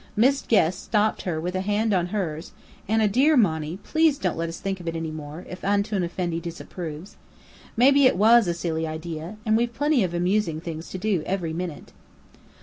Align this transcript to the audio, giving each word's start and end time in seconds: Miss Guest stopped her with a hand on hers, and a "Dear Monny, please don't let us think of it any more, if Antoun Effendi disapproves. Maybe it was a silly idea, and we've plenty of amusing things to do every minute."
Miss 0.15 0.41
Guest 0.41 0.81
stopped 0.81 1.21
her 1.29 1.39
with 1.39 1.53
a 1.53 1.61
hand 1.61 1.93
on 1.93 2.07
hers, 2.07 2.53
and 2.87 3.03
a 3.03 3.07
"Dear 3.07 3.37
Monny, 3.37 3.77
please 3.83 4.17
don't 4.17 4.35
let 4.35 4.49
us 4.49 4.59
think 4.59 4.79
of 4.79 4.87
it 4.87 4.95
any 4.95 5.11
more, 5.11 5.45
if 5.47 5.61
Antoun 5.63 6.03
Effendi 6.03 6.39
disapproves. 6.39 7.17
Maybe 7.77 8.07
it 8.07 8.17
was 8.17 8.47
a 8.47 8.55
silly 8.55 8.87
idea, 8.87 9.37
and 9.45 9.55
we've 9.55 9.75
plenty 9.75 10.03
of 10.03 10.15
amusing 10.15 10.59
things 10.59 10.89
to 10.89 10.97
do 10.97 11.21
every 11.27 11.53
minute." 11.53 11.91